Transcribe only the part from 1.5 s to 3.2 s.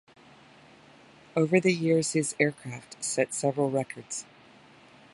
the years, his aircraft